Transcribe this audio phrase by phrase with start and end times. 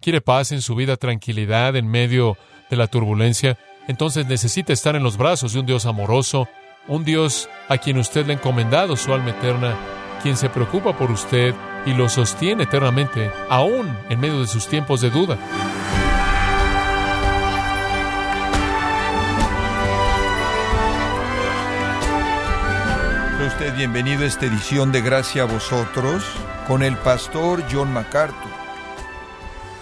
[0.00, 2.36] quiere paz en su vida, tranquilidad en medio
[2.70, 3.58] de la turbulencia,
[3.88, 6.48] entonces necesita estar en los brazos de un Dios amoroso,
[6.88, 9.76] un Dios a quien usted le ha encomendado su alma eterna,
[10.22, 11.54] quien se preocupa por usted
[11.86, 15.38] y lo sostiene eternamente, aún en medio de sus tiempos de duda.
[23.46, 26.24] usted bienvenido a esta edición de Gracia a vosotros
[26.66, 28.59] con el pastor John MacArthur.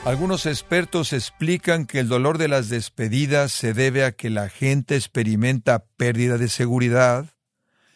[0.05, 4.97] Algunos expertos explican que el dolor de las despedidas se debe a que la gente
[4.97, 7.35] experimenta pérdida de seguridad,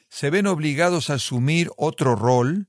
[0.08, 2.68] se ven obligados a asumir otro rol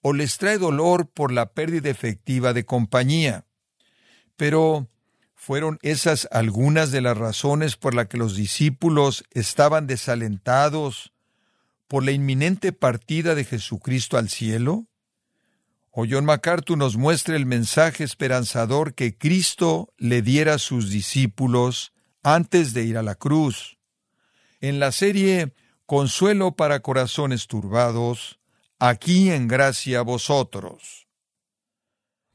[0.00, 3.46] o les trae dolor por la pérdida efectiva de compañía.
[4.36, 4.88] Pero,
[5.34, 11.12] ¿fueron esas algunas de las razones por las que los discípulos estaban desalentados
[11.86, 14.86] por la inminente partida de Jesucristo al cielo?
[15.96, 21.92] O John MacArthur nos muestra el mensaje esperanzador que Cristo le diera a sus discípulos
[22.24, 23.78] antes de ir a la cruz.
[24.60, 25.54] En la serie
[25.86, 28.40] Consuelo para Corazones Turbados,
[28.80, 31.06] aquí en gracia a vosotros.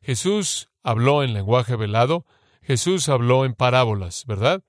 [0.02, 2.26] Jesús habló en lenguaje velado,
[2.62, 4.64] Jesús habló en parábolas, ¿verdad?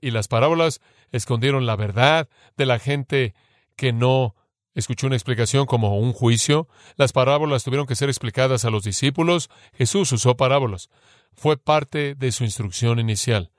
[0.00, 3.34] Y las parábolas escondieron la verdad de la gente
[3.76, 4.34] que no
[4.74, 6.68] escuchó una explicación como un juicio.
[6.96, 9.50] Las parábolas tuvieron que ser explicadas a los discípulos.
[9.74, 10.90] Jesús usó parábolas.
[11.34, 13.50] Fue parte de su instrucción inicial.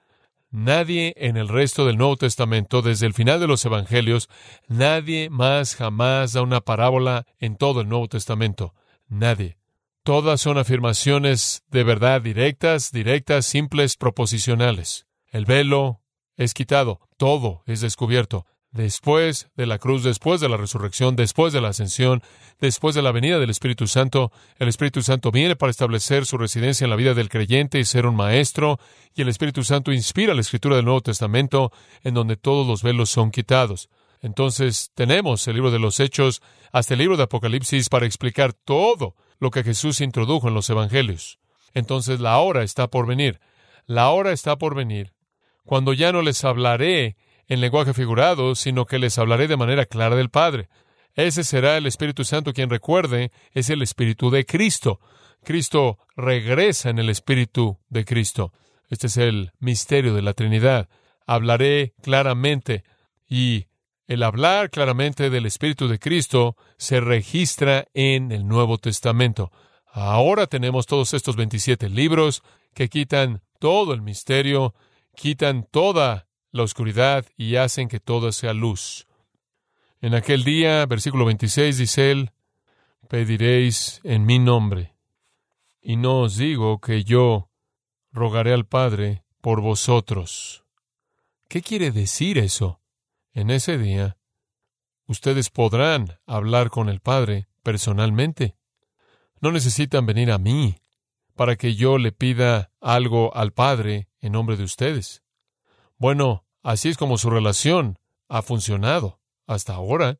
[0.51, 4.29] Nadie en el resto del Nuevo Testamento, desde el final de los Evangelios,
[4.67, 8.75] nadie más jamás da una parábola en todo el Nuevo Testamento.
[9.07, 9.57] Nadie.
[10.03, 15.07] Todas son afirmaciones de verdad directas, directas, simples, proposicionales.
[15.31, 16.01] El velo
[16.37, 21.61] es quitado, todo es descubierto después de la cruz, después de la resurrección, después de
[21.61, 22.21] la ascensión,
[22.59, 26.83] después de la venida del Espíritu Santo, el Espíritu Santo viene para establecer su residencia
[26.83, 28.79] en la vida del creyente y ser un maestro,
[29.15, 31.71] y el Espíritu Santo inspira la escritura del Nuevo Testamento,
[32.03, 33.89] en donde todos los velos son quitados.
[34.21, 36.41] Entonces tenemos el libro de los Hechos
[36.71, 41.39] hasta el libro de Apocalipsis para explicar todo lo que Jesús introdujo en los Evangelios.
[41.73, 43.39] Entonces la hora está por venir.
[43.85, 45.13] La hora está por venir
[45.65, 47.15] cuando ya no les hablaré
[47.53, 50.69] en lenguaje figurado, sino que les hablaré de manera clara del Padre.
[51.15, 54.99] Ese será el Espíritu Santo quien recuerde, es el Espíritu de Cristo.
[55.43, 58.51] Cristo regresa en el Espíritu de Cristo.
[58.89, 60.89] Este es el misterio de la Trinidad.
[61.25, 62.83] Hablaré claramente
[63.29, 63.67] y
[64.07, 69.51] el hablar claramente del Espíritu de Cristo se registra en el Nuevo Testamento.
[69.91, 72.41] Ahora tenemos todos estos 27 libros
[72.73, 74.73] que quitan todo el misterio,
[75.15, 79.07] quitan toda la oscuridad y hacen que todo sea luz.
[79.99, 82.31] En aquel día, versículo 26, dice él,
[83.09, 84.95] pediréis en mi nombre.
[85.81, 87.49] Y no os digo que yo
[88.11, 90.63] rogaré al Padre por vosotros.
[91.49, 92.79] ¿Qué quiere decir eso?
[93.33, 94.17] En ese día,
[95.07, 98.55] ustedes podrán hablar con el Padre personalmente.
[99.41, 100.75] No necesitan venir a mí
[101.35, 105.22] para que yo le pida algo al Padre en nombre de ustedes.
[105.97, 110.19] Bueno, así es como su relación ha funcionado hasta ahora.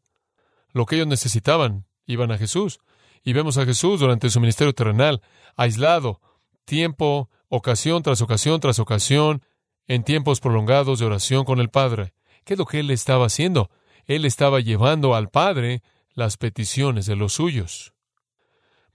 [0.71, 2.79] Lo que ellos necesitaban, iban a Jesús.
[3.23, 5.21] Y vemos a Jesús durante su ministerio terrenal,
[5.55, 6.19] aislado,
[6.65, 9.43] tiempo, ocasión tras ocasión tras ocasión,
[9.87, 12.13] en tiempos prolongados de oración con el Padre.
[12.43, 13.69] ¿Qué es lo que él estaba haciendo?
[14.05, 15.81] Él estaba llevando al Padre
[16.13, 17.93] las peticiones de los suyos.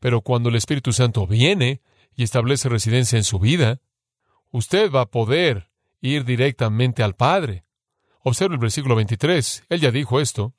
[0.00, 1.82] Pero cuando el Espíritu Santo viene
[2.14, 3.80] y establece residencia en su vida,
[4.50, 5.67] usted va a poder
[6.00, 7.64] ir directamente al Padre.
[8.22, 9.64] Observe el versículo 23.
[9.68, 10.54] Él ya dijo esto.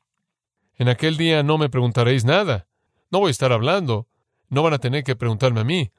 [0.76, 2.68] En aquel día no me preguntaréis nada.
[3.12, 4.08] No voy a estar hablando.
[4.50, 5.92] No van a tener que preguntarme a mí.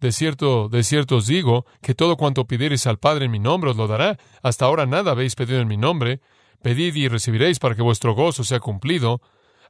[0.00, 3.70] De cierto, de cierto os digo que todo cuanto pidiereis al Padre en mi nombre
[3.70, 4.18] os lo dará.
[4.42, 6.20] Hasta ahora nada habéis pedido en mi nombre.
[6.62, 9.20] Pedid y recibiréis para que vuestro gozo sea cumplido.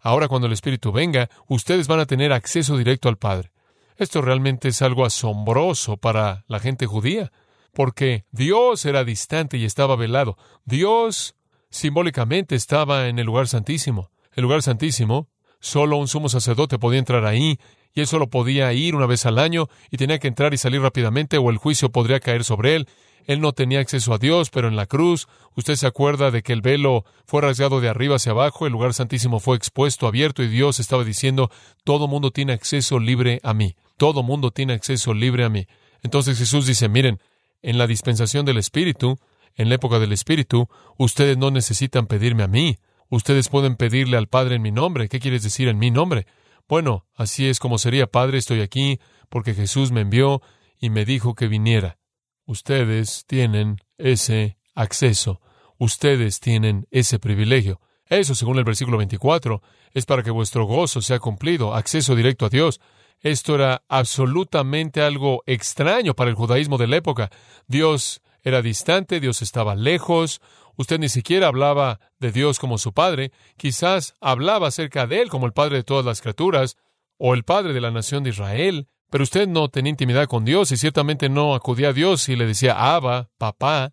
[0.01, 3.53] Ahora cuando el Espíritu venga, ustedes van a tener acceso directo al Padre.
[3.97, 7.31] Esto realmente es algo asombroso para la gente judía
[7.73, 10.37] porque Dios era distante y estaba velado.
[10.65, 11.35] Dios
[11.71, 14.11] simbólicamente estaba en el lugar santísimo.
[14.35, 15.29] El lugar santísimo,
[15.61, 17.59] solo un sumo sacerdote podía entrar ahí,
[17.95, 20.81] y él solo podía ir una vez al año, y tenía que entrar y salir
[20.81, 22.89] rápidamente, o el juicio podría caer sobre él.
[23.27, 26.53] Él no tenía acceso a Dios, pero en la cruz, usted se acuerda de que
[26.53, 30.49] el velo fue rasgado de arriba hacia abajo, el lugar santísimo fue expuesto, abierto, y
[30.49, 31.51] Dios estaba diciendo,
[31.85, 35.67] todo mundo tiene acceso libre a mí, todo mundo tiene acceso libre a mí.
[36.03, 37.21] Entonces Jesús dice, miren,
[37.63, 39.19] en la dispensación del Espíritu,
[39.55, 40.69] en la época del Espíritu,
[40.99, 42.79] ustedes no necesitan pedirme a mí.
[43.09, 45.09] Ustedes pueden pedirle al Padre en mi nombre.
[45.09, 46.27] ¿Qué quieres decir en mi nombre?
[46.69, 48.99] Bueno, así es como sería Padre, estoy aquí
[49.29, 50.43] porque Jesús me envió
[50.79, 51.99] y me dijo que viniera.
[52.45, 55.41] Ustedes tienen ese acceso.
[55.79, 57.81] Ustedes tienen ese privilegio.
[58.07, 59.63] Eso, según el versículo 24,
[59.93, 62.81] es para que vuestro gozo sea cumplido, acceso directo a Dios.
[63.23, 67.31] Esto era absolutamente algo extraño para el judaísmo de la época.
[67.67, 70.41] Dios era distante, Dios estaba lejos,
[70.77, 75.47] usted ni siquiera hablaba de Dios como su Padre, quizás hablaba acerca de Él como
[75.47, 76.77] el Padre de todas las criaturas,
[77.25, 80.73] o el Padre de la nación de Israel, pero usted no tenía intimidad con Dios
[80.73, 83.93] y ciertamente no acudía a Dios y le decía Abba, papá.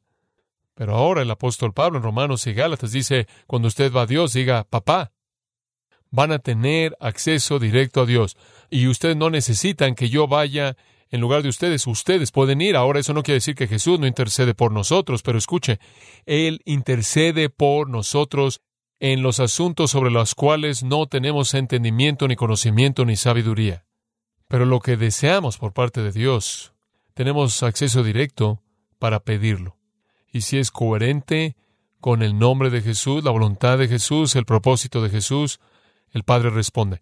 [0.73, 4.33] Pero ahora el apóstol Pablo en Romanos y Gálatas dice, cuando usted va a Dios,
[4.33, 5.11] diga papá.
[6.09, 8.35] Van a tener acceso directo a Dios.
[8.69, 10.77] Y ustedes no necesitan que yo vaya
[11.09, 11.87] en lugar de ustedes.
[11.87, 12.75] Ustedes pueden ir.
[12.75, 15.79] Ahora eso no quiere decir que Jesús no intercede por nosotros, pero escuche,
[16.25, 18.61] Él intercede por nosotros
[18.99, 23.85] en los asuntos sobre los cuales no tenemos entendimiento, ni conocimiento, ni sabiduría.
[24.47, 26.73] Pero lo que deseamos por parte de Dios,
[27.13, 28.61] tenemos acceso directo
[28.97, 29.79] para pedirlo
[30.31, 31.55] y si es coherente
[31.99, 35.59] con el nombre de Jesús, la voluntad de Jesús, el propósito de Jesús,
[36.11, 37.01] el Padre responde.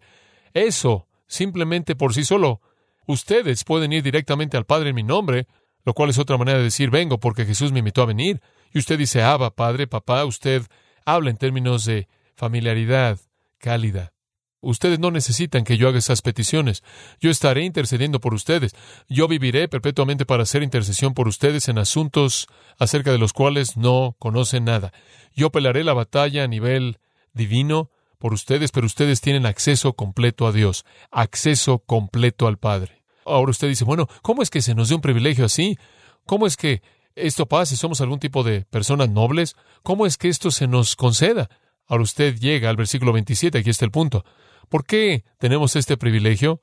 [0.54, 2.60] Eso, simplemente por sí solo,
[3.06, 5.46] ustedes pueden ir directamente al Padre en mi nombre,
[5.84, 8.40] lo cual es otra manera de decir vengo porque Jesús me invitó a venir.
[8.74, 10.62] Y usted dice, Abba, Padre, papá, usted
[11.04, 13.18] habla en términos de familiaridad
[13.58, 14.12] cálida.
[14.60, 16.82] Ustedes no necesitan que yo haga esas peticiones.
[17.20, 18.74] Yo estaré intercediendo por ustedes.
[19.08, 24.16] Yo viviré perpetuamente para hacer intercesión por ustedes en asuntos acerca de los cuales no
[24.18, 24.92] conocen nada.
[25.34, 26.98] Yo pelearé la batalla a nivel
[27.32, 33.04] divino por ustedes, pero ustedes tienen acceso completo a Dios, acceso completo al Padre.
[33.24, 35.78] Ahora usted dice, bueno, ¿cómo es que se nos dé un privilegio así?
[36.26, 36.82] ¿Cómo es que
[37.14, 37.76] esto pase?
[37.76, 39.56] ¿Somos algún tipo de personas nobles?
[39.82, 41.48] ¿Cómo es que esto se nos conceda?
[41.86, 44.24] Ahora usted llega al versículo 27, aquí está el punto.
[44.68, 46.60] ¿Por qué tenemos este privilegio?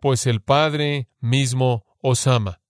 [0.00, 2.60] Pues el Padre mismo os ama.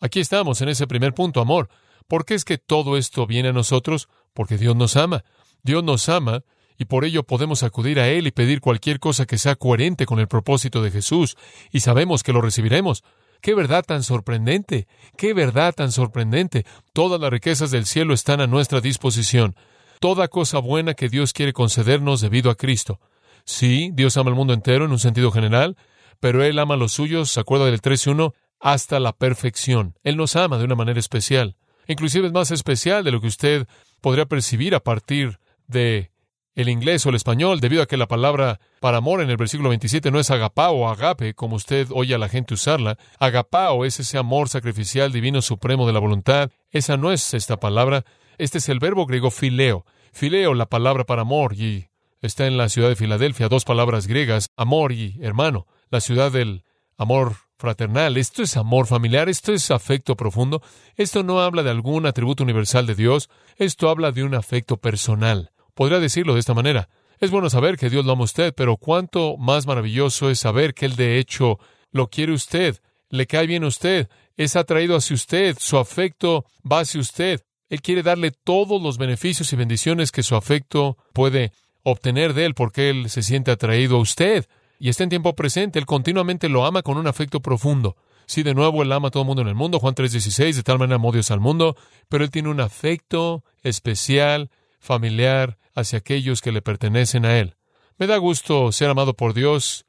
[0.00, 1.68] Aquí estamos en ese primer punto, amor.
[2.06, 4.08] ¿Por qué es que todo esto viene a nosotros?
[4.32, 5.24] Porque Dios nos ama.
[5.62, 6.44] Dios nos ama
[6.78, 10.18] y por ello podemos acudir a Él y pedir cualquier cosa que sea coherente con
[10.18, 11.36] el propósito de Jesús
[11.70, 13.04] y sabemos que lo recibiremos.
[13.40, 14.88] ¡Qué verdad tan sorprendente!
[15.16, 16.64] ¡Qué verdad tan sorprendente!
[16.92, 19.54] Todas las riquezas del cielo están a nuestra disposición.
[20.00, 23.00] Toda cosa buena que Dios quiere concedernos debido a Cristo.
[23.44, 25.76] Sí, Dios ama al mundo entero en un sentido general,
[26.20, 28.32] pero Él ama a los suyos, ¿se acuerda del 13.1?
[28.60, 29.98] Hasta la perfección.
[30.02, 31.56] Él nos ama de una manera especial.
[31.86, 33.66] Inclusive es más especial de lo que usted
[34.00, 36.13] podría percibir a partir de
[36.54, 39.68] el inglés o el español, debido a que la palabra para amor en el versículo
[39.70, 42.96] 27 no es agapao o agape, como usted oye a la gente usarla.
[43.18, 46.50] Agapao es ese amor sacrificial divino supremo de la voluntad.
[46.70, 48.04] Esa no es esta palabra.
[48.38, 49.84] Este es el verbo griego fileo.
[50.12, 51.88] Fileo, la palabra para amor, y
[52.20, 56.64] está en la ciudad de Filadelfia, dos palabras griegas, amor y hermano, la ciudad del
[56.96, 58.16] amor fraternal.
[58.16, 60.62] Esto es amor familiar, esto es afecto profundo.
[60.96, 65.50] Esto no habla de algún atributo universal de Dios, esto habla de un afecto personal.
[65.74, 66.88] Podría decirlo de esta manera.
[67.20, 70.74] Es bueno saber que Dios lo ama a usted, pero cuánto más maravilloso es saber
[70.74, 71.58] que Él de hecho
[71.90, 76.80] lo quiere usted, le cae bien a usted, es atraído hacia usted, su afecto va
[76.80, 77.42] hacia usted.
[77.68, 82.54] Él quiere darle todos los beneficios y bendiciones que su afecto puede obtener de Él
[82.54, 84.46] porque Él se siente atraído a usted
[84.78, 85.78] y está en tiempo presente.
[85.78, 87.96] Él continuamente lo ama con un afecto profundo.
[88.26, 90.62] Sí, de nuevo, Él ama a todo el mundo en el mundo, Juan 3:16, de
[90.62, 91.76] tal manera amó Dios al mundo,
[92.08, 94.50] pero Él tiene un afecto especial,
[94.84, 97.56] familiar, hacia aquellos que le pertenecen a Él.
[97.98, 99.86] Me da gusto ser amado por Dios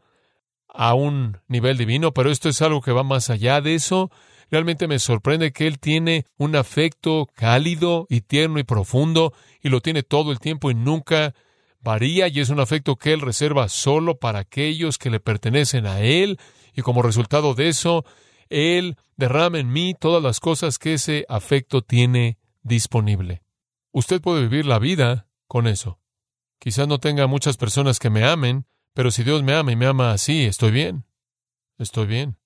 [0.67, 4.11] a un nivel divino, pero esto es algo que va más allá de eso.
[4.49, 9.81] Realmente me sorprende que Él tiene un afecto cálido y tierno y profundo, y lo
[9.81, 11.33] tiene todo el tiempo y nunca
[11.81, 16.01] varía y es un afecto que Él reserva solo para aquellos que le pertenecen a
[16.01, 16.39] Él
[16.75, 18.05] y como resultado de eso,
[18.49, 23.44] Él derrama en mí todas las cosas que ese afecto tiene disponible.
[23.95, 26.01] Usted puede vivir la vida con eso.
[26.59, 29.85] Quizás no tenga muchas personas que me amen, pero si Dios me ama y me
[29.85, 31.05] ama así, estoy bien.
[31.77, 32.37] Estoy bien.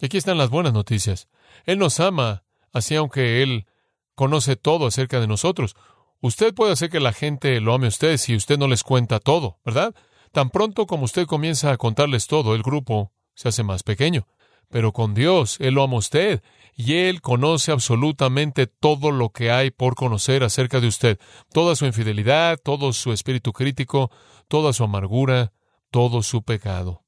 [0.00, 1.28] Y aquí están las buenas noticias.
[1.66, 3.66] Él nos ama, así aunque Él
[4.14, 5.76] conoce todo acerca de nosotros.
[6.22, 9.20] Usted puede hacer que la gente lo ame a usted si usted no les cuenta
[9.20, 9.94] todo, ¿verdad?
[10.32, 14.26] Tan pronto como usted comienza a contarles todo, el grupo se hace más pequeño.
[14.70, 16.42] Pero con Dios, Él lo ama a usted
[16.76, 21.18] y Él conoce absolutamente todo lo que hay por conocer acerca de usted,
[21.52, 24.10] toda su infidelidad, todo su espíritu crítico,
[24.48, 25.52] toda su amargura,
[25.90, 27.04] todo su pecado.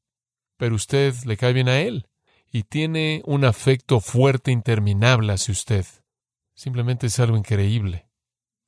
[0.57, 2.09] Pero usted le cae bien a Él
[2.51, 5.85] y tiene un afecto fuerte, interminable hacia usted.
[6.55, 8.09] Simplemente es algo increíble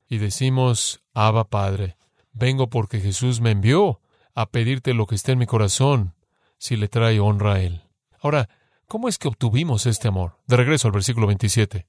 [0.09, 1.97] y decimos, Abba Padre,
[2.33, 4.01] vengo porque Jesús me envió
[4.35, 6.15] a pedirte lo que esté en mi corazón,
[6.57, 7.83] si le trae honra a Él.
[8.19, 8.49] Ahora,
[8.89, 10.39] ¿Cómo es que obtuvimos este amor?
[10.47, 11.85] De regreso al versículo 27.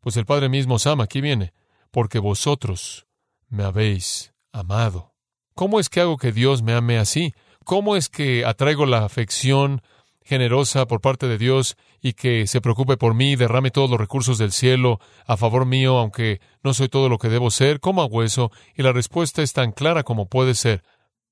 [0.00, 1.54] Pues el Padre mismo os ama, aquí viene,
[1.92, 3.06] porque vosotros
[3.48, 5.14] me habéis amado.
[5.54, 7.32] ¿Cómo es que hago que Dios me ame así?
[7.64, 9.82] ¿Cómo es que atraigo la afección
[10.24, 14.36] generosa por parte de Dios y que se preocupe por mí, derrame todos los recursos
[14.36, 17.78] del cielo a favor mío, aunque no soy todo lo que debo ser?
[17.78, 18.50] ¿Cómo hago eso?
[18.74, 20.82] Y la respuesta es tan clara como puede ser,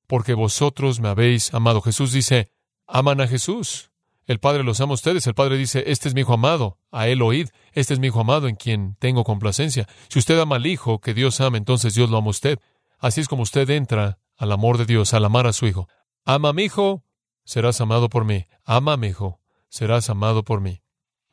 [0.07, 1.81] porque vosotros me habéis amado.
[1.81, 2.53] Jesús dice,
[2.87, 3.90] aman a Jesús.
[4.31, 5.27] El Padre los ama a ustedes.
[5.27, 7.49] El Padre dice, este es mi Hijo amado, a él oíd.
[7.73, 9.89] Este es mi Hijo amado en quien tengo complacencia.
[10.07, 12.61] Si usted ama al Hijo que Dios ama, entonces Dios lo ama a usted.
[13.01, 15.89] Así es como usted entra al amor de Dios, al amar a su Hijo.
[16.25, 17.03] Ama a mi Hijo,
[17.43, 18.47] serás amado por mí.
[18.65, 20.81] Ama a mi Hijo, serás amado por mí.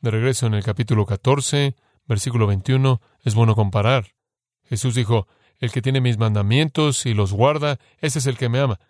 [0.00, 4.08] De regreso en el capítulo 14, versículo 21, es bueno comparar.
[4.64, 5.28] Jesús dijo,
[5.60, 8.80] el que tiene mis mandamientos y los guarda, ese es el que me ama.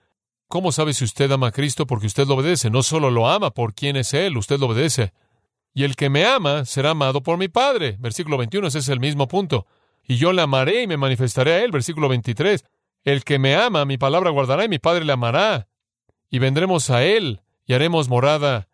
[0.49, 1.87] ¿Cómo sabe si usted ama a Cristo?
[1.87, 2.71] Porque usted lo obedece.
[2.71, 5.13] No solo lo ama por quién es Él, usted lo obedece.
[5.75, 7.97] Y el que me ama será amado por mi Padre.
[8.01, 9.67] Versículo 21, ese es el mismo punto.
[10.03, 11.71] Y yo le amaré y me manifestaré a Él.
[11.71, 12.65] Versículo 23.
[13.05, 15.69] El que me ama, mi palabra guardará y mi Padre le amará.
[16.31, 18.69] Y vendremos a Él y haremos morada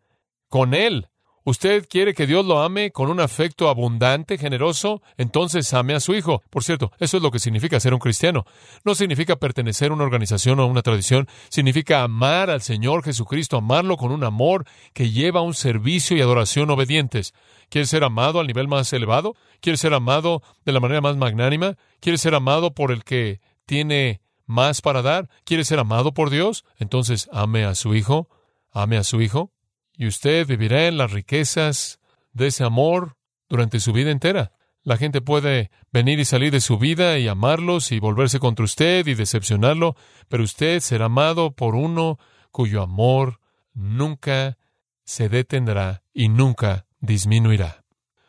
[0.48, 1.08] con Él.
[1.46, 5.02] ¿Usted quiere que Dios lo ame con un afecto abundante, generoso?
[5.18, 6.42] Entonces ame a su hijo.
[6.48, 8.46] Por cierto, eso es lo que significa ser un cristiano.
[8.82, 11.28] No significa pertenecer a una organización o a una tradición.
[11.50, 16.22] Significa amar al Señor Jesucristo, amarlo con un amor que lleva a un servicio y
[16.22, 17.34] adoración obedientes.
[17.68, 19.36] ¿Quiere ser amado al nivel más elevado?
[19.60, 21.76] ¿Quiere ser amado de la manera más magnánima?
[22.00, 25.28] ¿Quiere ser amado por el que tiene más para dar?
[25.44, 26.64] ¿Quiere ser amado por Dios?
[26.78, 28.30] Entonces ame a su hijo.
[28.72, 29.53] Ame a su hijo
[29.96, 32.00] y usted vivirá en las riquezas
[32.32, 33.16] de ese amor
[33.48, 34.52] durante su vida entera.
[34.82, 39.06] La gente puede venir y salir de su vida y amarlos y volverse contra usted
[39.06, 39.96] y decepcionarlo,
[40.28, 42.18] pero usted será amado por uno
[42.50, 43.40] cuyo amor
[43.72, 44.58] nunca
[45.04, 47.84] se detendrá y nunca disminuirá.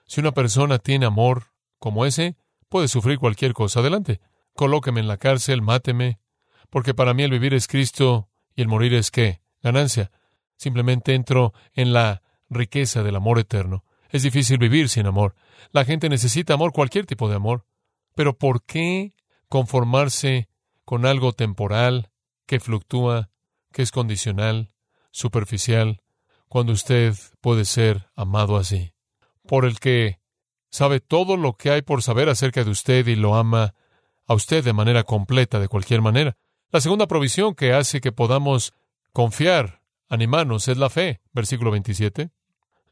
[0.06, 2.38] Si una persona tiene amor como ese,
[2.70, 3.80] puede sufrir cualquier cosa.
[3.80, 4.22] Adelante.
[4.54, 6.20] Colóqueme en la cárcel, máteme,
[6.70, 9.42] porque para mí el vivir es Cristo y el morir es qué?
[9.62, 10.12] Ganancia.
[10.58, 13.84] Simplemente entro en la riqueza del amor eterno.
[14.10, 15.36] Es difícil vivir sin amor.
[15.72, 17.66] La gente necesita amor, cualquier tipo de amor.
[18.16, 19.14] Pero ¿por qué
[19.50, 20.48] conformarse
[20.86, 22.12] con algo temporal,
[22.46, 23.30] que fluctúa,
[23.72, 24.72] que es condicional,
[25.12, 26.02] superficial,
[26.48, 28.94] cuando usted puede ser amado así?
[29.48, 30.20] Por el que
[30.70, 33.74] sabe todo lo que hay por saber acerca de usted y lo ama
[34.28, 36.38] a usted de manera completa, de cualquier manera.
[36.72, 38.74] La segunda provisión que hace que podamos
[39.14, 41.22] confiar Animanos es la fe.
[41.34, 42.30] Versículo 27.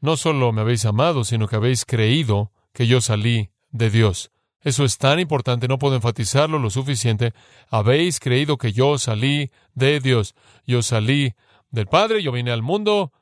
[0.00, 4.30] No solo me habéis amado, sino que habéis creído que yo salí de Dios.
[4.60, 7.34] Eso es tan importante, no puedo enfatizarlo lo suficiente.
[7.68, 10.34] Habéis creído que yo salí de Dios.
[10.66, 11.34] Yo salí
[11.70, 13.12] del Padre, yo vine al mundo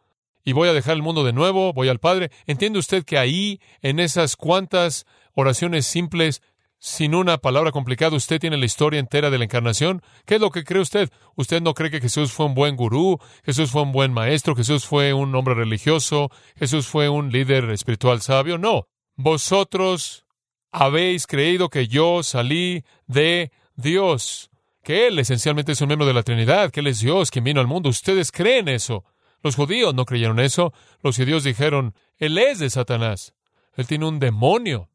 [0.45, 2.31] y voy a dejar el mundo de nuevo, voy al Padre.
[2.47, 6.43] ¿Entiende usted que ahí, en esas cuantas oraciones simples,
[6.85, 10.03] sin una palabra complicada, usted tiene la historia entera de la encarnación.
[10.27, 11.11] ¿Qué es lo que cree usted?
[11.37, 13.21] ¿Usted no cree que Jesús fue un buen gurú?
[13.45, 14.57] ¿Jesús fue un buen maestro?
[14.57, 16.33] ¿Jesús fue un hombre religioso?
[16.57, 18.59] ¿Jesús fue un líder espiritual sabio?
[18.59, 18.89] No.
[19.15, 20.27] Vosotros
[20.73, 24.51] habéis creído que yo salí de Dios,
[24.83, 27.61] que Él esencialmente es un miembro de la Trinidad, que Él es Dios quien vino
[27.61, 27.91] al mundo.
[27.91, 29.05] Ustedes creen eso.
[29.41, 30.73] Los judíos no creyeron eso.
[31.01, 33.35] Los judíos dijeron, Él es de Satanás.
[33.77, 34.89] Él tiene un demonio.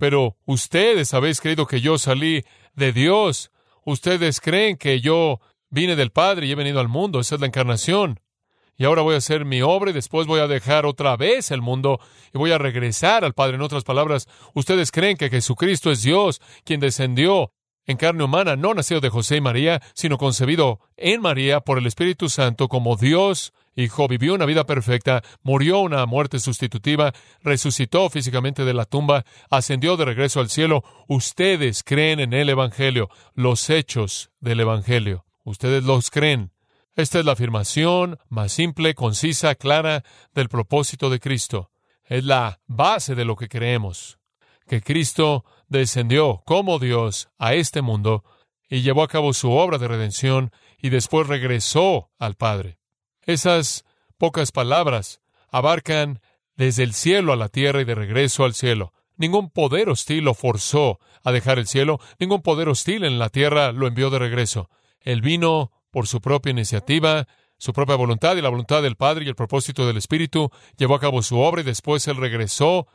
[0.00, 2.42] Pero ustedes habéis creído que yo salí
[2.74, 3.52] de Dios.
[3.84, 7.20] Ustedes creen que yo vine del Padre y he venido al mundo.
[7.20, 8.18] Esa es la encarnación.
[8.78, 11.60] Y ahora voy a hacer mi obra y después voy a dejar otra vez el
[11.60, 12.00] mundo
[12.32, 13.56] y voy a regresar al Padre.
[13.56, 17.52] En otras palabras, ustedes creen que Jesucristo es Dios, quien descendió
[17.84, 21.86] en carne humana, no nacido de José y María, sino concebido en María por el
[21.86, 28.64] Espíritu Santo como Dios Hijo, vivió una vida perfecta, murió una muerte sustitutiva, resucitó físicamente
[28.64, 30.82] de la tumba, ascendió de regreso al cielo.
[31.06, 35.24] Ustedes creen en el Evangelio, los hechos del Evangelio.
[35.44, 36.52] Ustedes los creen.
[36.96, 40.02] Esta es la afirmación más simple, concisa, clara
[40.34, 41.70] del propósito de Cristo.
[42.04, 44.18] Es la base de lo que creemos.
[44.66, 48.24] Que Cristo descendió como Dios a este mundo
[48.68, 52.79] y llevó a cabo su obra de redención y después regresó al Padre.
[53.22, 53.84] Esas
[54.18, 56.20] pocas palabras abarcan
[56.56, 58.92] desde el cielo a la tierra y de regreso al cielo.
[59.16, 63.72] Ningún poder hostil lo forzó a dejar el cielo, ningún poder hostil en la tierra
[63.72, 64.70] lo envió de regreso.
[65.00, 67.26] Él vino por su propia iniciativa,
[67.58, 71.00] su propia voluntad y la voluntad del Padre y el propósito del Espíritu, llevó a
[71.00, 72.86] cabo su obra y después él regresó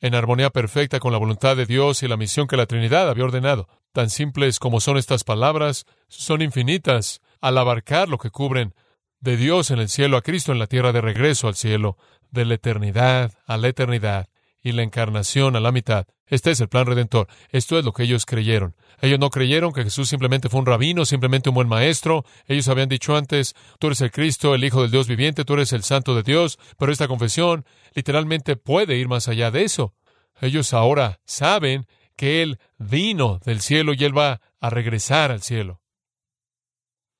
[0.00, 3.24] en armonía perfecta con la voluntad de Dios y la misión que la Trinidad había
[3.24, 3.68] ordenado.
[3.92, 8.74] Tan simples como son estas palabras, son infinitas al abarcar lo que cubren
[9.20, 11.96] de Dios en el cielo a Cristo en la tierra de regreso al cielo,
[12.30, 14.28] de la eternidad a la eternidad
[14.62, 16.06] y la encarnación a la mitad.
[16.26, 17.26] Este es el plan redentor.
[17.50, 18.76] Esto es lo que ellos creyeron.
[19.00, 22.24] Ellos no creyeron que Jesús simplemente fue un rabino, simplemente un buen maestro.
[22.46, 25.72] Ellos habían dicho antes, tú eres el Cristo, el Hijo del Dios viviente, tú eres
[25.72, 29.94] el Santo de Dios, pero esta confesión literalmente puede ir más allá de eso.
[30.40, 35.80] Ellos ahora saben que Él vino del cielo y Él va a regresar al cielo.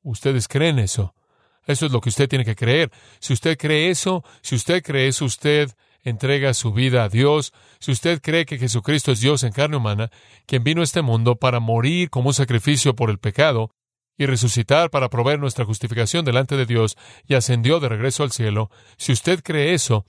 [0.03, 1.15] ¿Ustedes creen eso?
[1.69, 2.91] Eso es lo que usted tiene que creer.
[3.21, 5.71] Si usted cree eso, si usted cree eso, usted
[6.03, 10.11] entrega su vida a Dios, si usted cree que Jesucristo es Dios en carne humana,
[10.47, 13.71] quien vino a este mundo para morir como un sacrificio por el pecado
[14.17, 16.97] y resucitar para proveer nuestra justificación delante de Dios
[17.27, 20.07] y ascendió de regreso al cielo, si usted cree eso,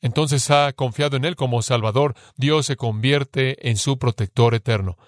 [0.00, 4.98] entonces ha confiado en Él como Salvador, Dios se convierte en su protector eterno.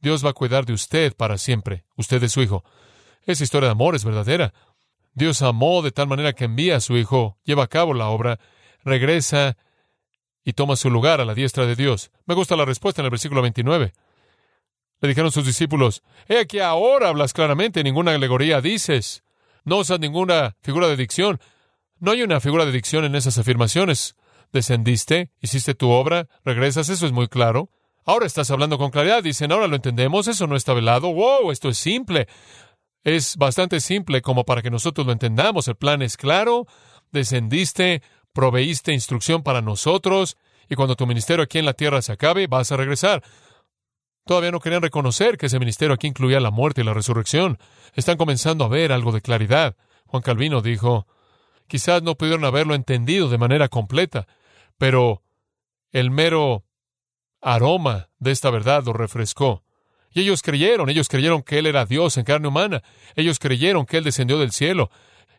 [0.00, 1.84] Dios va a cuidar de usted para siempre.
[1.96, 2.64] Usted es su hijo.
[3.26, 4.54] Esa historia de amor es verdadera.
[5.16, 8.38] Dios amó de tal manera que envía a su hijo, lleva a cabo la obra,
[8.84, 9.56] regresa
[10.44, 12.10] y toma su lugar a la diestra de Dios.
[12.26, 13.94] Me gusta la respuesta en el versículo 29.
[15.00, 19.24] Le dijeron sus discípulos, He aquí ahora hablas claramente, ninguna alegoría dices,
[19.64, 21.40] no usas ninguna figura de dicción.
[21.98, 24.16] No hay una figura de dicción en esas afirmaciones.
[24.52, 27.70] Descendiste, hiciste tu obra, regresas, eso es muy claro.
[28.04, 31.10] Ahora estás hablando con claridad, dicen, ahora lo entendemos, eso no está velado.
[31.12, 31.50] ¡Wow!
[31.52, 32.28] Esto es simple.
[33.06, 35.68] Es bastante simple como para que nosotros lo entendamos.
[35.68, 36.66] El plan es claro,
[37.12, 40.36] descendiste, proveíste instrucción para nosotros,
[40.68, 43.22] y cuando tu ministerio aquí en la tierra se acabe, vas a regresar.
[44.24, 47.58] Todavía no querían reconocer que ese ministerio aquí incluía la muerte y la resurrección.
[47.94, 49.76] Están comenzando a ver algo de claridad.
[50.06, 51.06] Juan Calvino dijo,
[51.68, 54.26] quizás no pudieron haberlo entendido de manera completa,
[54.78, 55.22] pero
[55.92, 56.64] el mero
[57.40, 59.62] aroma de esta verdad lo refrescó.
[60.16, 62.82] Y ellos creyeron, ellos creyeron que Él era Dios en carne humana,
[63.16, 64.90] ellos creyeron que Él descendió del cielo,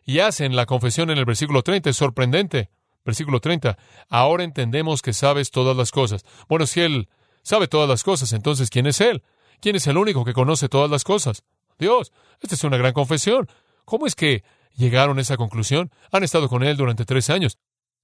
[0.04, 2.70] y hacen la confesión en el versículo 30, es sorprendente.
[3.04, 3.76] Versículo 30.
[4.08, 6.24] Ahora entendemos que sabes todas las cosas.
[6.48, 7.08] Bueno, si Él
[7.42, 9.24] sabe todas las cosas, entonces ¿quién es Él?
[9.60, 11.42] ¿Quién es el único que conoce todas las cosas?
[11.76, 12.12] Dios.
[12.40, 13.48] Esta es una gran confesión.
[13.84, 14.44] ¿Cómo es que
[14.76, 15.90] llegaron a esa conclusión?
[16.12, 17.58] Han estado con Él durante tres años.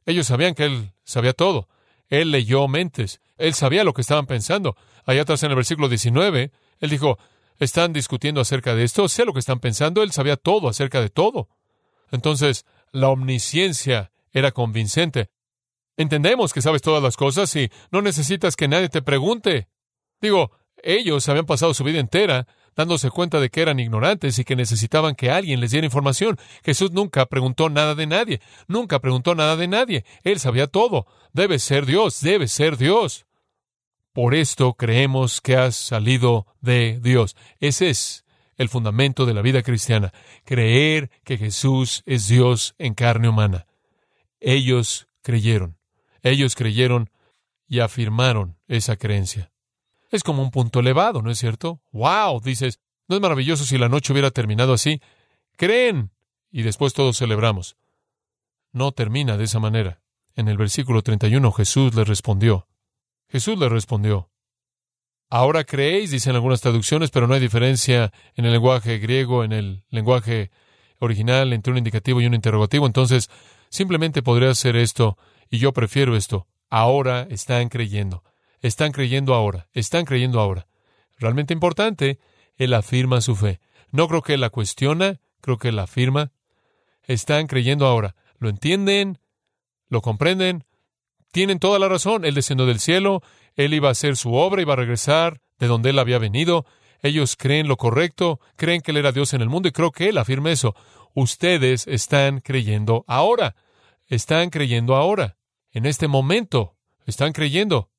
[0.07, 1.69] Ellos sabían que Él sabía todo.
[2.09, 3.21] Él leyó mentes.
[3.39, 4.77] Él sabía lo que estaban pensando.
[5.07, 6.51] Allá atrás en el versículo 19,
[6.85, 7.19] Él dijo,
[7.59, 11.09] están discutiendo acerca de esto, sé lo que están pensando, Él sabía todo acerca de
[11.09, 11.49] todo.
[12.11, 15.31] Entonces, la omnisciencia era convincente.
[15.97, 19.69] Entendemos que sabes todas las cosas y no necesitas que nadie te pregunte.
[20.21, 20.51] Digo,
[20.83, 25.15] ellos habían pasado su vida entera dándose cuenta de que eran ignorantes y que necesitaban
[25.15, 26.39] que alguien les diera información.
[26.65, 30.05] Jesús nunca preguntó nada de nadie, nunca preguntó nada de nadie.
[30.23, 31.07] Él sabía todo.
[31.33, 33.27] Debe ser Dios, debe ser Dios.
[34.15, 37.35] Por esto creemos que has salido de Dios.
[37.59, 38.25] Ese es
[38.57, 40.13] el fundamento de la vida cristiana,
[40.45, 43.67] creer que Jesús es Dios en carne humana.
[44.39, 45.79] Ellos creyeron.
[46.23, 47.11] Ellos creyeron
[47.67, 49.51] y afirmaron esa creencia.
[50.13, 51.81] Es como un punto elevado, ¿no es cierto?
[51.91, 52.41] ¡Wow!
[52.41, 55.01] Dices, ¿no es maravilloso si la noche hubiera terminado así?
[55.57, 56.13] Creen
[56.53, 57.77] y después todos celebramos.
[58.71, 60.03] No termina de esa manera.
[60.37, 62.69] En el versículo 31 Jesús les respondió.
[63.35, 64.31] Jesús les respondió.
[65.29, 69.83] Ahora creéis, dicen algunas traducciones, pero no hay diferencia en el lenguaje griego, en el
[69.91, 70.53] lenguaje
[71.01, 72.87] original, entre un indicativo y un interrogativo.
[72.87, 73.29] Entonces,
[73.75, 75.19] Simplemente podría hacer esto
[75.51, 76.47] y yo prefiero esto.
[76.71, 78.23] Ahora están creyendo.
[78.61, 79.67] Están creyendo ahora.
[79.73, 80.69] Están creyendo ahora.
[81.19, 82.21] Realmente importante,
[82.57, 83.59] él afirma su fe.
[83.91, 86.31] No creo que la cuestiona, creo que la afirma.
[87.03, 88.15] Están creyendo ahora.
[88.39, 89.19] ¿Lo entienden?
[89.89, 90.63] ¿Lo comprenden?
[91.35, 92.25] Tienen toda la razón.
[92.25, 93.21] Él descendió del cielo,
[93.57, 96.65] él iba a hacer su obra, iba a regresar de donde él había venido.
[97.03, 100.11] Ellos creen lo correcto, creen que él era Dios en el mundo y creo que
[100.11, 100.77] él afirma eso.
[101.13, 103.57] Ustedes están creyendo ahora.
[104.07, 105.37] Están creyendo ahora.
[105.73, 106.77] En este momento.
[107.05, 107.91] Están creyendo.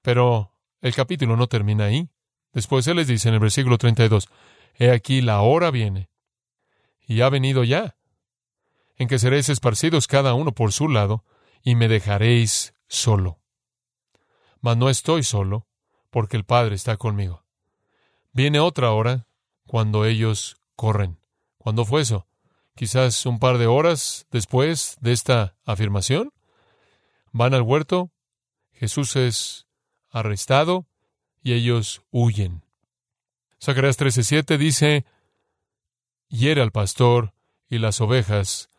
[0.00, 2.08] Pero el capítulo no termina ahí.
[2.54, 4.26] Después Él les dice en el versículo 32,
[4.78, 6.08] He aquí la hora viene,
[7.06, 7.94] y ha venido ya,
[8.96, 11.24] en que seréis esparcidos cada uno por su lado,
[11.62, 13.40] y me dejaréis solo.
[14.60, 15.66] Mas no estoy solo,
[16.10, 17.44] porque el Padre está conmigo.
[18.32, 19.26] Viene otra hora
[19.66, 21.18] cuando ellos corren.
[21.58, 22.26] ¿Cuándo fue eso?
[22.80, 26.32] quizás un par de horas después de esta afirmación,
[27.30, 28.10] van al huerto,
[28.72, 29.66] Jesús es
[30.08, 30.86] arrestado
[31.42, 32.64] y ellos huyen.
[33.62, 35.04] Zacarías 13:7 dice,
[36.28, 37.34] hiere al pastor
[37.68, 38.70] y las ovejas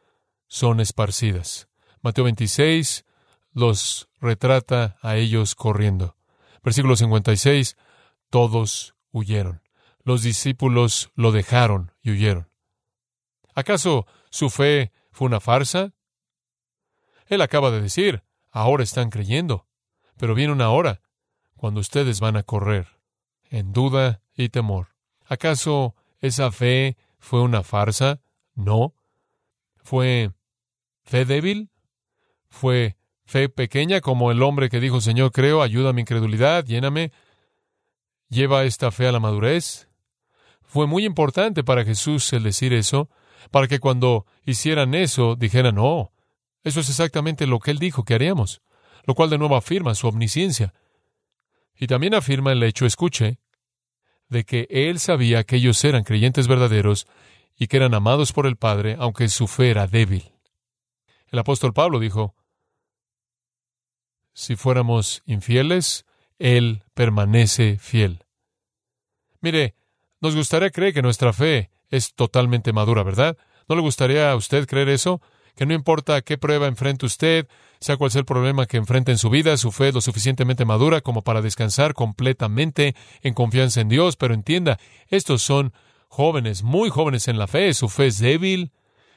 [0.47, 1.67] son esparcidas.
[2.01, 3.05] Mateo 26
[3.53, 6.15] los retrata a ellos corriendo.
[6.63, 7.77] Versículo 56,
[8.29, 9.61] todos huyeron.
[10.03, 12.49] Los discípulos lo dejaron y huyeron.
[13.53, 15.93] ¿Acaso su fe fue una farsa?
[17.27, 19.67] Él acaba de decir, ahora están creyendo,
[20.17, 21.01] pero viene una hora
[21.55, 22.87] cuando ustedes van a correr
[23.49, 24.95] en duda y temor.
[25.25, 28.21] ¿Acaso esa fe fue una farsa?
[28.55, 28.95] No.
[29.83, 30.31] ¿Fue
[31.03, 31.70] fe débil?
[32.51, 37.11] ¿Fue fe pequeña como el hombre que dijo, Señor, creo, ayuda a mi incredulidad, lléname?
[38.29, 39.89] ¿Lleva esta fe a la madurez?
[40.61, 43.09] Fue muy importante para Jesús el decir eso,
[43.49, 46.11] para que cuando hicieran eso dijeran, no,
[46.63, 48.61] eso es exactamente lo que Él dijo que haríamos,
[49.05, 50.73] lo cual de nuevo afirma su omnisciencia.
[51.79, 53.39] Y también afirma el hecho, escuche,
[54.27, 57.07] de que Él sabía que ellos eran creyentes verdaderos
[57.57, 60.33] y que eran amados por el Padre, aunque su fe era débil.
[61.27, 62.35] El apóstol Pablo dijo,
[64.33, 66.05] si fuéramos infieles,
[66.39, 68.25] Él permanece fiel.
[69.41, 69.75] Mire,
[70.19, 73.37] nos gustaría creer que nuestra fe es totalmente madura, ¿verdad?
[73.67, 75.21] ¿No le gustaría a usted creer eso?
[75.55, 77.47] Que no importa qué prueba enfrente usted,
[77.79, 80.65] sea cual sea el problema que enfrente en su vida, su fe es lo suficientemente
[80.65, 84.15] madura como para descansar completamente en confianza en Dios.
[84.15, 85.73] Pero entienda, estos son
[86.07, 88.71] jóvenes, muy jóvenes en la fe, su fe es débil.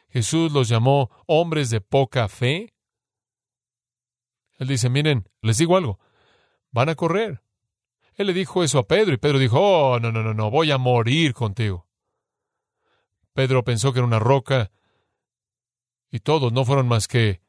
[0.09, 2.74] Jesús los llamó hombres de poca fe.
[4.59, 5.99] Él dice, miren, les digo algo,
[6.71, 7.43] van a correr,
[8.15, 10.71] él le dijo eso a Pedro y Pedro dijo, oh, no, no, no, no, voy
[10.71, 11.87] a morir contigo.
[13.33, 14.71] Pedro pensó que era una roca
[16.11, 17.41] y todos no fueron más que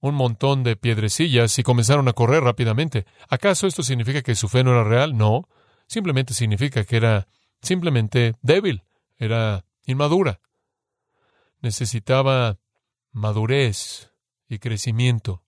[0.00, 3.06] un montón de piedrecillas y comenzaron a correr rápidamente.
[3.28, 5.16] ¿Acaso esto significa que su fe no era real?
[5.16, 5.48] No,
[5.86, 7.28] simplemente significa que era
[7.60, 8.82] simplemente débil,
[9.16, 10.40] era inmadura.
[11.60, 12.58] Necesitaba
[13.12, 14.10] madurez
[14.48, 15.44] y crecimiento.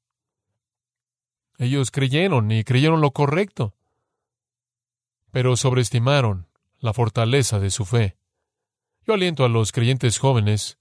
[1.58, 3.74] Ellos creyeron y creyeron lo correcto
[5.34, 6.46] pero sobreestimaron
[6.78, 8.16] la fortaleza de su fe.
[9.04, 10.78] Yo aliento a los creyentes jóvenes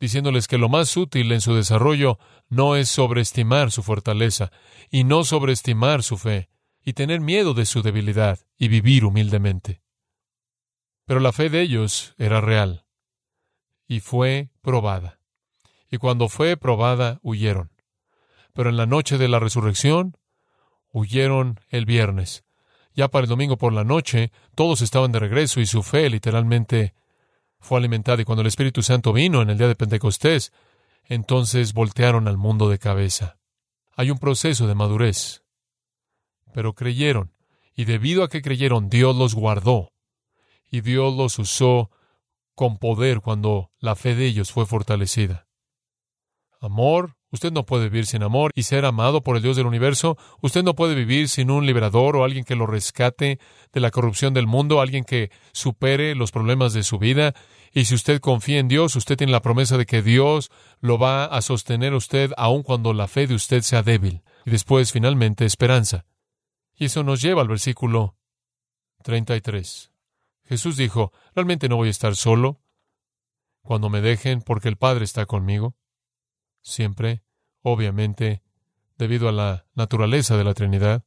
[0.00, 4.50] diciéndoles que lo más útil en su desarrollo no es sobreestimar su fortaleza
[4.90, 6.50] y no sobreestimar su fe
[6.84, 9.82] y tener miedo de su debilidad y vivir humildemente.
[11.04, 12.86] Pero la fe de ellos era real
[13.86, 15.20] y fue probada.
[15.88, 17.70] Y cuando fue probada, huyeron.
[18.54, 20.16] Pero en la noche de la resurrección,
[20.90, 22.44] huyeron el viernes
[22.94, 26.94] ya para el domingo por la noche, todos estaban de regreso y su fe literalmente
[27.58, 28.22] fue alimentada.
[28.22, 30.52] Y cuando el Espíritu Santo vino en el día de Pentecostés,
[31.04, 33.38] entonces voltearon al mundo de cabeza.
[33.96, 35.42] Hay un proceso de madurez.
[36.52, 37.32] Pero creyeron,
[37.74, 39.92] y debido a que creyeron, Dios los guardó,
[40.70, 41.90] y Dios los usó
[42.54, 45.48] con poder cuando la fe de ellos fue fortalecida.
[46.60, 50.16] Amor, Usted no puede vivir sin amor y ser amado por el Dios del universo.
[50.40, 53.40] Usted no puede vivir sin un liberador o alguien que lo rescate
[53.72, 57.34] de la corrupción del mundo, alguien que supere los problemas de su vida.
[57.72, 61.24] Y si usted confía en Dios, usted tiene la promesa de que Dios lo va
[61.24, 64.22] a sostener a usted aun cuando la fe de usted sea débil.
[64.46, 66.06] Y después, finalmente, esperanza.
[66.76, 68.16] Y eso nos lleva al versículo
[69.02, 69.90] 33.
[70.44, 72.60] Jesús dijo, realmente no voy a estar solo
[73.64, 75.74] cuando me dejen porque el Padre está conmigo.
[76.64, 77.22] Siempre
[77.64, 78.42] obviamente,
[78.98, 81.02] debido a la naturaleza de la Trinidad.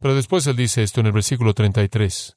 [0.00, 2.36] Pero después él dice esto en el versículo 33.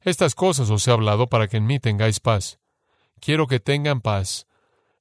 [0.00, 2.58] Estas cosas os he hablado para que en mí tengáis paz.
[3.20, 4.46] Quiero que tengan paz.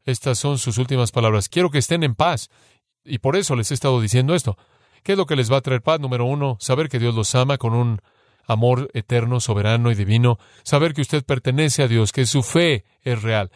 [0.04, 1.48] Estas son sus últimas palabras.
[1.48, 2.50] Quiero que estén en paz.
[3.06, 4.58] Y por eso les he estado diciendo esto.
[5.02, 6.00] ¿Qué es lo que les va a traer paz?
[6.00, 8.02] Número uno, saber que Dios los ama con un
[8.46, 10.38] amor eterno, soberano y divino.
[10.64, 13.50] Saber que usted pertenece a Dios, que su fe es real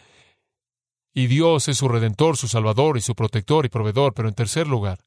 [1.18, 4.14] y Dios es su redentor, su salvador y su protector y proveedor.
[4.14, 5.06] Pero en tercer lugar,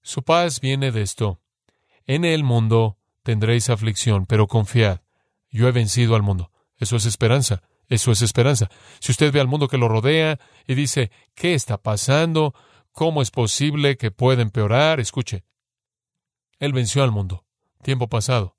[0.00, 1.40] su paz viene de esto.
[2.06, 5.00] En el mundo tendréis aflicción, pero confiad,
[5.50, 6.52] yo he vencido al mundo.
[6.76, 8.70] Eso es esperanza, eso es esperanza.
[9.00, 12.54] Si usted ve al mundo que lo rodea y dice, ¿qué está pasando?
[12.92, 15.00] ¿Cómo es posible que pueda empeorar?
[15.00, 15.44] Escuche,
[16.60, 17.44] Él venció al mundo,
[17.82, 18.56] tiempo pasado.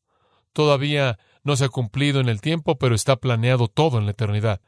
[0.52, 4.62] Todavía no se ha cumplido en el tiempo, pero está planeado todo en la eternidad.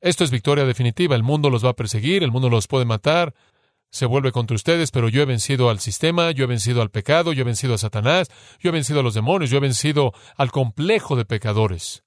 [0.00, 1.16] Esto es victoria definitiva.
[1.16, 3.34] El mundo los va a perseguir, el mundo los puede matar,
[3.90, 7.32] se vuelve contra ustedes, pero yo he vencido al sistema, yo he vencido al pecado,
[7.32, 8.28] yo he vencido a Satanás,
[8.60, 12.04] yo he vencido a los demonios, yo he vencido al complejo de pecadores.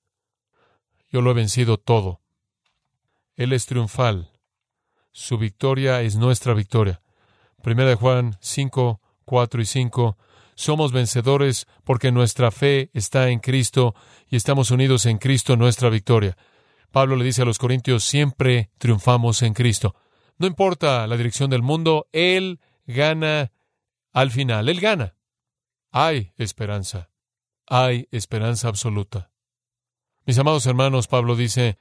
[1.11, 2.21] Yo lo he vencido todo.
[3.35, 4.31] Él es triunfal.
[5.11, 7.01] Su victoria es nuestra victoria.
[7.63, 10.17] Primera de Juan 5, 4 y 5.
[10.55, 13.95] Somos vencedores porque nuestra fe está en Cristo
[14.29, 16.37] y estamos unidos en Cristo nuestra victoria.
[16.91, 19.95] Pablo le dice a los Corintios, siempre triunfamos en Cristo.
[20.37, 23.51] No importa la dirección del mundo, Él gana
[24.11, 25.15] al final, Él gana.
[25.91, 27.09] Hay esperanza,
[27.67, 29.31] hay esperanza absoluta.
[30.25, 31.77] Mis amados hermanos, Pablo dice,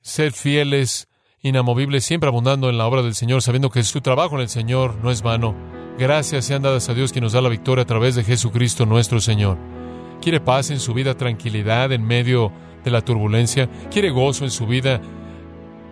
[0.00, 1.08] sed fieles
[1.40, 4.96] inamovible, siempre abundando en la obra del Señor, sabiendo que su trabajo en el Señor
[4.96, 5.56] no es vano.
[5.98, 9.20] Gracias sean dadas a Dios quien nos da la victoria a través de Jesucristo nuestro
[9.20, 9.58] Señor.
[10.20, 13.68] ¿Quiere paz en su vida, tranquilidad en medio de la turbulencia?
[13.90, 15.00] ¿Quiere gozo en su vida?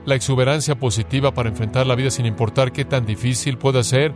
[0.05, 4.13] La exuberancia positiva para enfrentar la vida sin importar qué tan difícil pueda ser.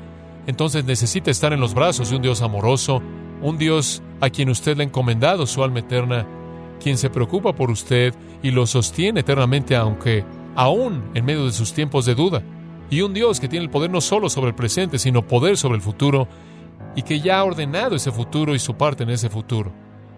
[0.46, 3.02] Entonces necesita estar en los brazos de un Dios amoroso,
[3.42, 6.26] un Dios a quien usted le ha encomendado su alma eterna,
[6.82, 11.72] quien se preocupa por usted y lo sostiene eternamente, aunque aún en medio de sus
[11.72, 12.42] tiempos de duda.
[12.90, 15.76] Y un Dios que tiene el poder no solo sobre el presente, sino poder sobre
[15.76, 16.26] el futuro,
[16.96, 19.72] y que ya ha ordenado ese futuro y su parte en ese futuro.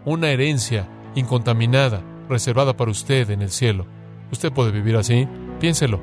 [0.05, 3.87] Una herencia incontaminada, reservada para usted en el cielo.
[4.31, 5.29] Usted puede vivir así,
[5.61, 6.01] piénselo.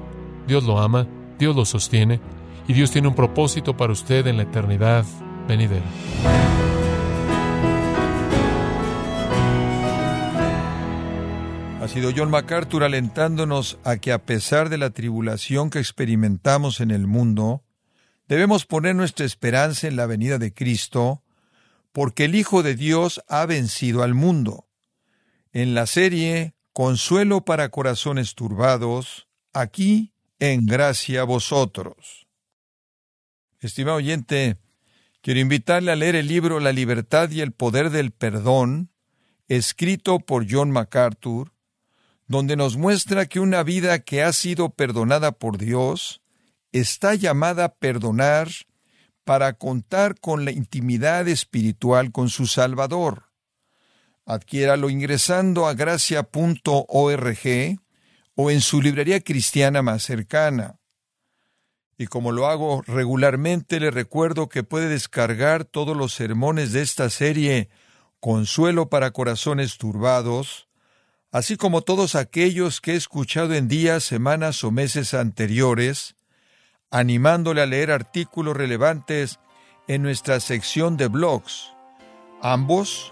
[0.47, 2.19] Dios lo ama, Dios lo sostiene,
[2.67, 5.05] y Dios tiene un propósito para usted en la eternidad
[5.47, 5.85] venidera.
[11.81, 16.91] Ha sido John MacArthur alentándonos a que a pesar de la tribulación que experimentamos en
[16.91, 17.63] el mundo,
[18.27, 21.23] debemos poner nuestra esperanza en la venida de Cristo,
[21.91, 24.68] porque el Hijo de Dios ha vencido al mundo.
[25.51, 32.27] En la serie Consuelo para Corazones Turbados, aquí en gracia a vosotros.
[33.59, 34.57] Estimado oyente,
[35.21, 38.91] quiero invitarle a leer el libro La libertad y el poder del perdón,
[39.47, 41.51] escrito por John MacArthur,
[42.27, 46.21] donde nos muestra que una vida que ha sido perdonada por Dios
[46.71, 48.49] está llamada a perdonar
[49.23, 53.28] para contar con la intimidad espiritual con su Salvador.
[54.29, 56.27] Adquiéralo ingresando a gracia.org
[58.35, 60.77] o en su librería cristiana más cercana.
[61.97, 67.09] Y como lo hago regularmente, le recuerdo que puede descargar todos los sermones de esta
[67.09, 67.69] serie
[68.19, 70.67] Consuelo para Corazones Turbados,
[71.31, 76.15] así como todos aquellos que he escuchado en días, semanas o meses anteriores,
[76.91, 79.39] animándole a leer artículos relevantes
[79.87, 81.73] en nuestra sección de blogs,
[82.43, 83.11] ambos